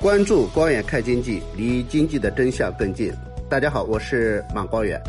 [0.00, 3.12] 关注光远看经济，离经济的真相更近。
[3.50, 5.02] 大家好，我是马光远。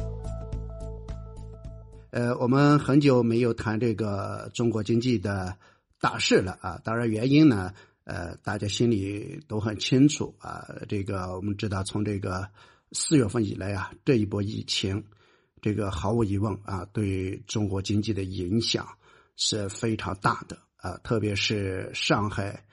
[2.09, 5.55] 呃，我们很久没有谈这个中国经济的
[6.01, 6.81] 大事了啊。
[6.83, 7.71] 当然，原因呢，
[8.03, 10.67] 呃，大家心里都很清楚啊。
[10.87, 12.49] 这个我们知道，从这个
[12.91, 15.03] 四月份以来啊，这一波疫情，
[15.61, 18.87] 这个毫无疑问啊，对中国经济的影响
[19.35, 22.65] 是非常大的啊，特别是上海。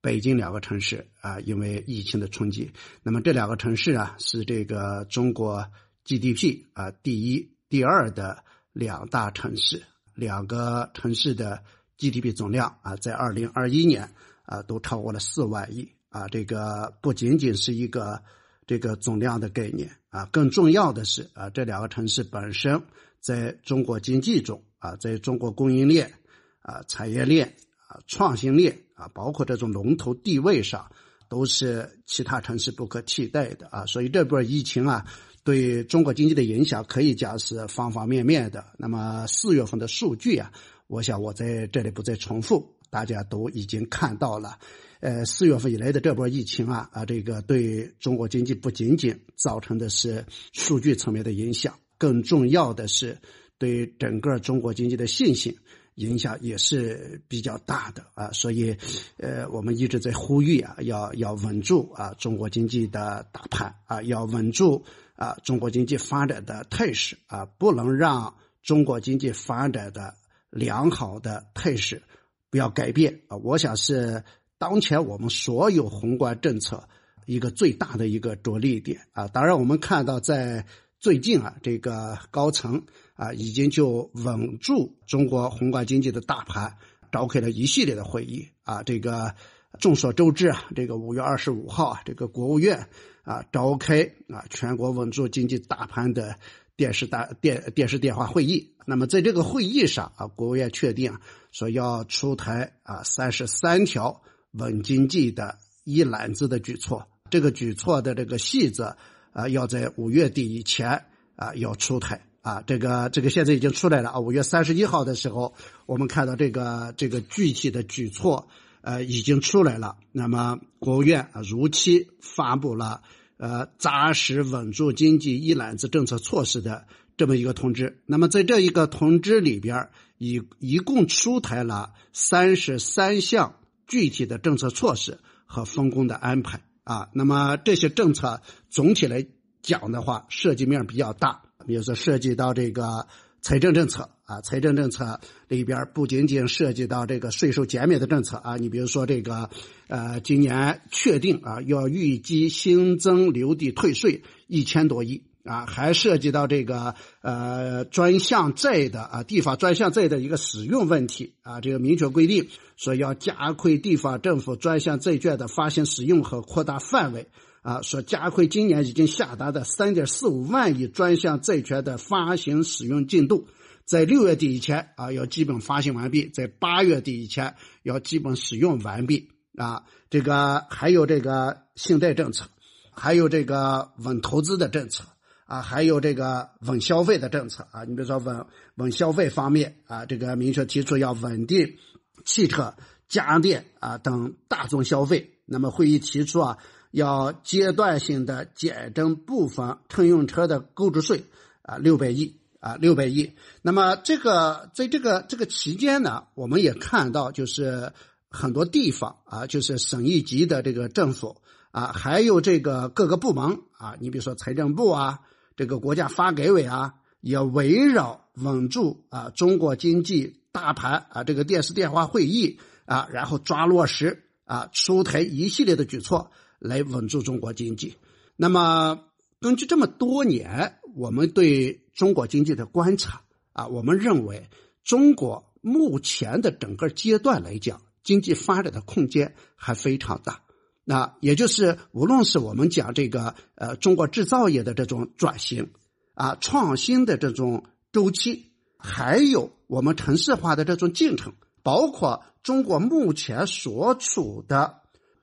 [0.00, 2.70] 北京两个城市啊，因为疫情的冲击，
[3.02, 5.66] 那么这两个城市啊是这个中国
[6.04, 9.82] GDP 啊第一、第二的两大城市，
[10.14, 11.64] 两个城市的
[11.98, 14.14] GDP 总量啊，在二零二一年
[14.44, 18.22] 啊都超过了四万亿啊，这个不仅仅是一个
[18.66, 22.84] 这个总量的概念啊，更重要的是啊，这两个城市本身
[23.18, 26.12] 在中国经济中啊，在中国供应链
[26.60, 27.56] 啊、产业链
[27.88, 28.78] 啊、创新链。
[28.98, 30.90] 啊，包括这种龙头地位上，
[31.28, 33.86] 都是其他城市不可替代的啊。
[33.86, 35.06] 所以这波疫情啊，
[35.44, 38.66] 对中国经济的影响可以讲是方方面面的。
[38.76, 40.52] 那么四月份的数据啊，
[40.88, 44.58] 我想我在这里不再重复，大家都已经看到了。
[45.00, 53.18] 呃，四月份以来的这波疫情啊，啊，这个对中国经济不仅仅造成的是数据层面的影响，更重要的是
[53.58, 55.56] 对整个中国经济的信心。
[55.98, 58.76] 影响也是比较大的啊，所以，
[59.16, 64.84] 呃，我们一直在呼吁啊，要要稳住啊中国经济的大盘啊，要稳住
[65.16, 70.14] 啊中国经济发展的态势啊，不能让中国经济发展的
[70.50, 72.02] 良好的态势
[72.48, 73.36] 不要改变啊。
[73.38, 74.22] 我想是
[74.56, 76.88] 当前我们所有宏观政策
[77.26, 79.26] 一个最大的一个着力点啊。
[79.26, 80.64] 当然，我们看到在。
[81.00, 82.82] 最近啊，这个高层
[83.14, 86.76] 啊，已经就稳住中国宏观经济的大盘，
[87.12, 88.82] 召开了一系列的会议啊。
[88.82, 89.36] 这个
[89.78, 92.88] 众所周知啊，这个五月二十五号啊，这个国务院
[93.22, 96.36] 啊召开啊全国稳住经济大盘的
[96.74, 98.74] 电视大电电视电话会议。
[98.84, 101.16] 那么在这个会议上啊，国务院确定
[101.52, 107.06] 说要出台啊三十三条稳经济的一揽子的举措。
[107.30, 108.96] 这个举措的这个细则。
[109.38, 111.04] 啊，要在五月底以前
[111.36, 114.18] 啊，要出台啊，这个这个现在已经出来了啊。
[114.18, 115.54] 五月三十一号的时候，
[115.86, 118.48] 我们看到这个这个具体的举措
[118.80, 119.96] 呃已经出来了。
[120.10, 123.02] 那么国务院啊如期发布了
[123.36, 128.00] 呃扎实稳住经济一揽子政策措施的这么一个通知。
[128.06, 129.88] 那么在这一个通知里边，
[130.18, 133.54] 一一共出台了三十三项
[133.86, 136.60] 具体的政策措施和分工的安排。
[136.88, 138.40] 啊，那么这些政策
[138.70, 139.26] 总体来
[139.60, 141.42] 讲的话，涉及面比较大。
[141.66, 143.06] 比如说，涉及到这个
[143.42, 149.50] 财政政策啊，财政政策里边不仅仅涉及到这个税收减免的政策啊，你比如说这个，
[149.88, 155.24] 呃，今年确定啊，要预计新增留地退税一千多亿。
[155.48, 167.28] 啊，还涉及到这个呃专项债的啊地方专项债的一个使用问题啊，这个明确规定说要加快地方政府专项债券的发行使用和扩大范围
[167.62, 173.48] 啊，说加快今年已经下达的三点四五万亿专项债券的发行使用进度，
[173.86, 182.44] 在六月底以前啊要基本发行完毕，在八月底以前要基本使用完毕啊，这个还有这个信贷政策，
[182.92, 185.04] 还有这个稳投资的政策。
[185.48, 188.44] 啊，还有这个稳消费的政策啊，你比如说稳
[188.74, 191.78] 稳消费方面啊，这个明确提出要稳定
[192.22, 192.74] 汽车、
[193.08, 195.38] 家电啊等大众消费。
[195.46, 196.58] 那么会议提出啊，
[196.90, 201.24] 要阶段性的减征部分乘用车的购置税
[201.62, 203.32] 啊，六百亿啊，六百亿。
[203.62, 207.94] 那么这个在这个这个期间呢，我们也看到就是
[208.28, 215.20] 很多地方啊，就是省一级的这个政府啊，还有这个各个部门啊，你比如说财政部啊。
[215.58, 226.30] 这个国家发改委啊，也围绕稳住啊中国经济大盘啊这个电视电话会议啊，然后抓落实啊出台一系列的举措
[226.60, 227.96] 来稳住中国经济。
[228.36, 229.00] 那么
[229.40, 233.22] 根据这么多年我们对中国经济的观察
[233.52, 234.48] 啊，我们认为
[234.84, 240.42] 中国目前的整个阶段来讲，经济发展的空间还非常大。
[240.90, 245.68] 那也就是，无论是我们讲这个呃中国制造业的这种转型
[246.14, 248.46] 啊创新的这种周期，
[248.78, 254.80] 还有我们城市化的这种进程，包括中国目前所处的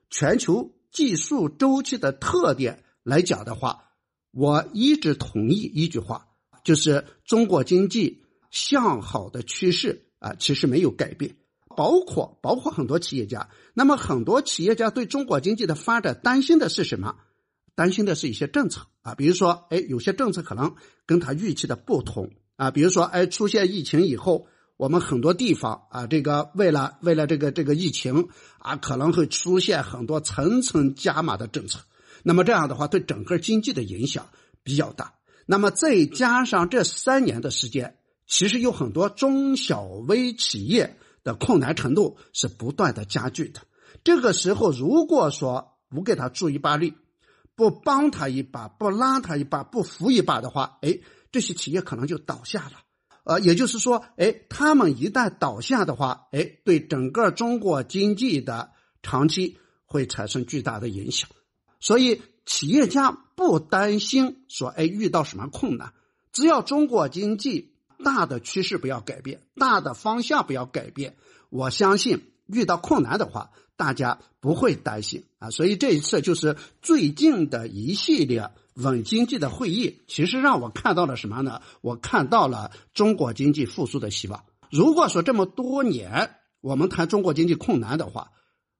[0.08, 3.86] 全球技术周期的特点来讲的话，
[4.30, 6.28] 我一直同意一句话，
[6.62, 8.22] 就是中国经济
[8.52, 11.34] 向好的趋势啊，其实没有改变。
[11.76, 13.50] 包括包括很多企业家。
[13.74, 17.16] 那么很多企业家对中国经济的发展担心的是什么？
[17.74, 24.46] 担心的是一些政策啊，比如说，哎，有些政策可能跟他预期的不同啊，比如说，哎，出现疫情以后，
[24.78, 28.28] 我们很多地方啊，这个为了为了这个这个疫情
[28.60, 31.80] 啊，可能会出现很多层层加码的政策。
[32.22, 34.30] 那么这样的话，对整个经济的影响
[34.62, 35.12] 比较大。
[35.44, 40.96] 那么再加上这三年的时间，其实有很多中小微企业
[41.26, 43.60] 的困难程度是不断的加剧的。
[44.04, 46.94] 这个时候，如果说不给他助一把力，
[47.56, 51.00] 不帮他一把，不拉他一把，不扶一把的话，哎，
[51.32, 52.72] 这些企业可能就倒下了。
[53.24, 58.70] 呃，也就是说，哎，他们一旦倒下的话，哎，对整个中国经济的
[59.02, 61.28] 长期会产生巨大的影响。
[61.80, 65.92] 所以，企业家不担心说，哎，遇到什么困难，
[66.30, 71.16] 只要中国经济大的趋势不要改变，大的方向不要改变，
[71.50, 73.50] 我相信遇到困难的话。
[73.78, 81.60] 大家不会担心啊，所以这一次就是最近的一系列稳经济的会议，其实让我看到了什么呢？
[81.82, 84.46] 我看到了中国经济复苏的希望。
[84.70, 88.30] 如果说这么多年我们谈中国经济困难的话，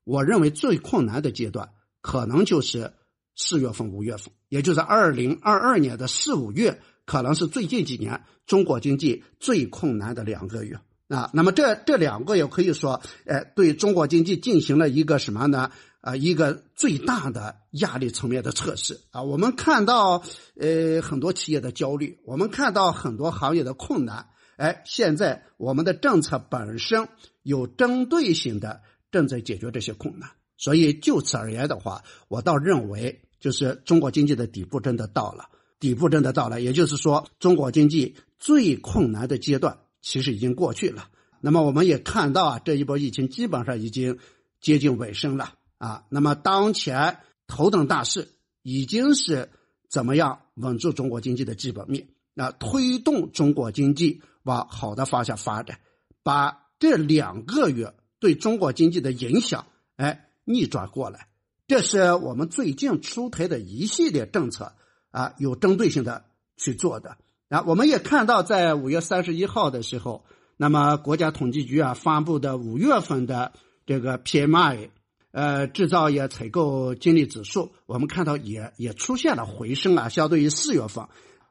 [0.02, 2.94] 我认为最困难的阶段可能就是
[3.34, 10.78] 四月份、五月份，也就是二零二二年的四五月，可能是最近几年中国经济最困难的两个月。
[11.08, 15.70] 啊，那么这这两个也可以说，呃，对中国经济进行了一个什么呢？
[16.00, 19.22] 啊，一个最大的压力层面的测试啊。
[19.22, 20.24] 我们看到，
[20.58, 24.26] 呃，很多企业的焦虑，我们看到很多行业的困难。
[24.56, 27.08] 哎，现在我们的政策本身
[27.44, 28.82] 有针对性的
[29.12, 30.30] 正在解决这些困难。
[30.56, 35.50] 所以就此而言的话，我倒认为，就是中国经济的底部真的到了，
[35.86, 36.60] 底部真的到来。
[36.60, 39.78] 也就是说，中国经济最困难的阶段。
[40.02, 41.08] 其实已经过去了，
[41.40, 44.18] 那么我们也看到啊，这一波疫情基本上已经
[44.60, 46.04] 接近尾声了啊。
[46.10, 47.18] 那么当前
[47.48, 48.28] 头等大事
[48.62, 49.50] 已经是
[49.88, 55.80] 怎么样稳住中国经济的基本面，那推动中国经济往好的方向发展，
[56.22, 59.66] 把这两个月对中国经济的影响
[59.96, 61.26] 哎逆转过来，
[61.66, 64.74] 这是我们最近出台的一系列政策
[65.16, 66.24] 啊，有针对性的
[66.58, 67.16] 去做的。
[67.48, 70.26] 啊，我们也看到，在五月三十一号的时候，
[70.58, 73.52] 那么国家统计局啊发布的五月份的
[73.86, 74.90] 这个 PMI，
[75.32, 81.06] 呃，制造业采购经理指数，我们看到也也出现了回升啊，相对于四月份，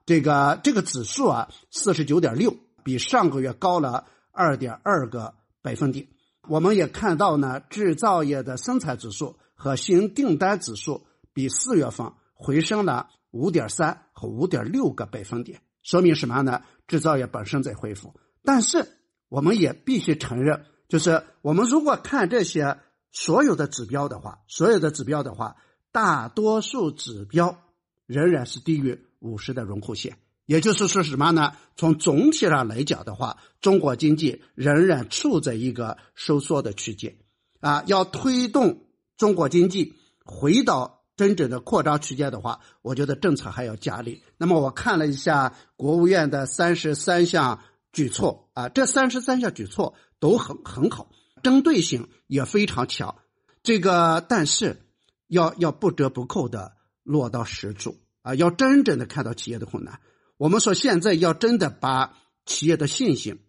[0.05, 5.33] 这个这个指数啊四十九点六，比上个月高了二点二个
[5.63, 6.07] 百分点。
[6.47, 15.61] 我们也看到呢，制造业的生产指数和新订单指数比四月份回升了五点三和五点六个百分点。
[15.83, 16.61] 说明什么呢？
[16.87, 18.87] 制造业本身在恢复，但是
[19.27, 22.79] 我们也必须承认，就是我们如果看这些
[23.11, 25.57] 所有的指标的话，所有的指标的话，
[25.91, 27.59] 大多数指标
[28.07, 30.17] 仍然是低于五十的荣枯线。
[30.45, 31.53] 也就是说什么呢？
[31.75, 37.17] 从总体上来讲的话，中国经济仍然处在一个收缩的区间。
[37.59, 38.85] 啊，要推动
[39.17, 39.93] 中国经济
[40.23, 40.94] 回到。
[41.17, 44.21] 真正的扩张区间的话，我觉得政策还要加力。
[44.37, 47.61] 那么我看了一下国务院的三十三项
[47.93, 51.09] 举措啊，这三十三项举措都很很好，
[51.41, 53.15] 针对性也非常强。
[53.63, 54.85] 这个但是
[55.27, 56.73] 要要不折不扣的
[57.03, 60.01] 落到实处啊，要真正的看到企业的困难。
[60.35, 63.39] 我们说现在要真的把企业的信心，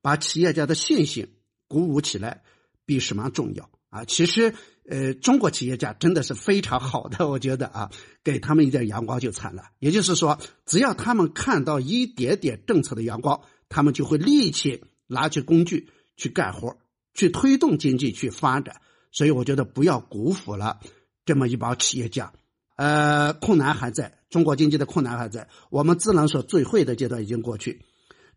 [0.00, 1.34] 把企业家的信心
[1.66, 2.44] 鼓舞起来，
[2.84, 4.04] 比什么重要啊？
[4.04, 4.54] 其实。
[4.88, 7.90] 呃，中国企业家真的是非常好的，我觉得啊，
[8.22, 9.64] 给他们一点阳光就惨了。
[9.80, 16.76] 也就是说，只要他们看到一点点政策的阳光，他们就会立即拿起工具去干活，
[17.14, 18.80] 去推动经济去发展。
[19.10, 20.78] 所以，我觉得不要辜负了
[21.24, 22.32] 这么一帮企业家。
[22.76, 27.82] 呃，困难还在，中国经济的困难还在，我们只能说最坏的阶段已经过去，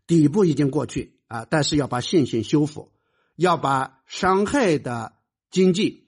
[0.06, 1.46] 底部已经过去啊。
[1.48, 2.90] 但是要把信心修复，
[3.36, 5.12] 要把伤害的
[5.52, 5.99] 经济。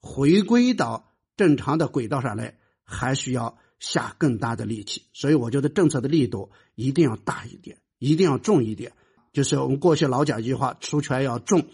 [0.00, 5.02] 回归到正常的轨道上来，还需要下更大的力气。
[5.12, 8.92] 所以我觉得政策的力度一定要大一点，一定要重一点。
[9.32, 11.66] 就是我们过去老讲一句话：出拳要重，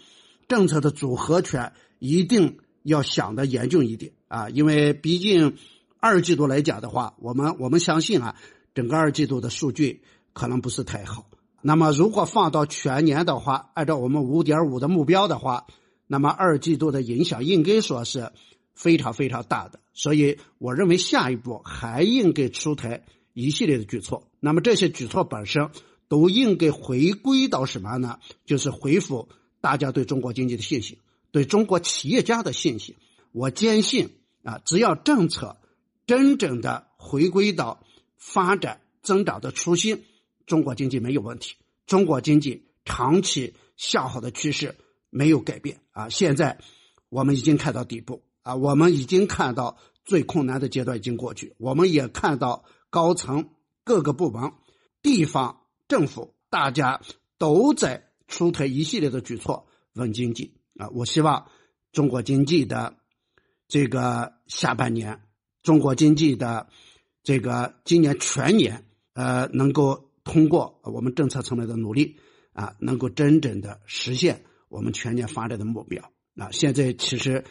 [0.47, 4.49] 政策的组合拳一定要想的严峻一点啊！
[4.49, 5.57] 因为毕竟
[5.99, 8.35] 二季度来讲的话，我们我们相信啊，
[8.75, 10.03] 整个二季度的数据
[10.33, 11.29] 可能不是太好。
[11.61, 15.65] 那么如果放到全年的话，按照我们五点五的目标的话。
[16.07, 18.31] 那么二季度的影响应该说是
[18.73, 24.27] 非常非常大的，所以我认为下一步还应该出台一系列的举措。
[24.39, 25.69] 那么这些举措本身
[26.07, 28.19] 都应该回归到什么呢？
[28.45, 29.27] 就是恢复
[29.61, 30.97] 大家对中国经济的信心，
[31.31, 32.95] 对中国企业家的信心。
[33.33, 34.09] 我坚信
[34.43, 35.57] 啊，只要政策
[36.05, 37.83] 真正的回归到
[38.15, 40.03] 发展增长的初心，
[40.45, 41.55] 中国经济没有问题。
[41.85, 44.75] 中国经济长期向好的趋势
[45.09, 46.09] 没有改变啊！
[46.09, 46.59] 现在
[47.09, 53.49] 我们已经看到底部啊，我们已经看到最困难的阶段已经过去，我们也看到高层
[53.83, 54.51] 各个部门、
[55.01, 57.01] 地方政府大家
[57.37, 60.89] 都在出台一系列的举措稳经济啊！
[60.89, 61.49] 我希望
[61.91, 62.97] 中国经济的
[63.67, 65.21] 这个下半年，
[65.63, 66.67] 中国经济的
[67.23, 70.05] 这个今年全年呃能够。
[70.27, 72.17] 通过我们政策层面的努力
[72.51, 76.51] 啊，能够真正的实现我们全年发展的目标啊！
[76.51, 77.45] 现在其实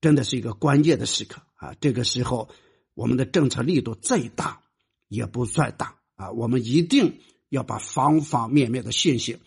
[0.00, 1.74] 真的是一个关键的时刻啊！
[1.80, 2.48] 这个时候，
[2.94, 4.62] 我们的政策力度再大
[5.08, 6.30] 也不算大啊！
[6.32, 9.38] 我们一定要把方方面面的信心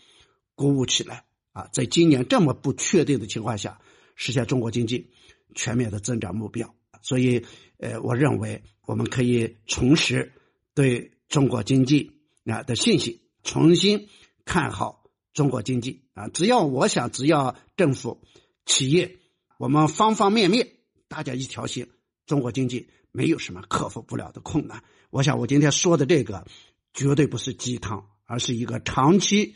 [0.56, 1.68] 鼓舞起来啊！
[1.72, 3.80] 在今年这么不确定的情况下，
[4.16, 5.12] 实现中国经济
[5.54, 6.76] 全面的增长目标。
[7.02, 7.46] 所以，
[7.78, 10.34] 呃，我认为我们可以重拾
[10.74, 12.12] 对中国经济。
[12.48, 14.08] 啊的信心，重新
[14.46, 15.05] 看好
[15.36, 16.30] 中国经济啊！
[16.30, 18.22] 只要我想，只要政府、
[18.66, 19.20] 企业，
[19.60, 20.68] 我们方方面面
[21.08, 21.88] 大家一条心，
[22.26, 24.82] 中国经济没有什么克服不了的困难。
[25.12, 26.48] 我想，我今天说的这个
[26.94, 29.54] 绝对不是鸡汤，而是一个长期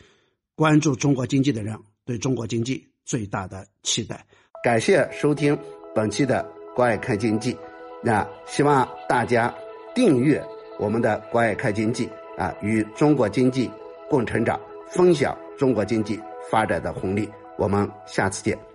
[0.53, 4.27] 关注中国经济的人对中国经济最大的期待。
[4.63, 5.57] 感谢收听
[5.95, 6.43] 本期的
[6.75, 7.53] 《关爱看经济》，
[8.03, 9.55] 那希望大家
[9.95, 10.45] 订阅
[10.77, 12.05] 我们的《关爱看经济》。
[12.37, 13.69] 啊，与中国经济
[14.09, 14.57] 共成长，
[14.89, 17.29] 分享中国经济发展的红利。
[17.57, 18.68] 我们下次见。